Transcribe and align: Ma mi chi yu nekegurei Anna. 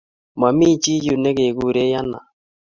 Ma 0.39 0.47
mi 0.57 0.67
chi 0.83 0.93
yu 1.05 1.15
nekegurei 1.21 1.91
Anna. 1.99 2.19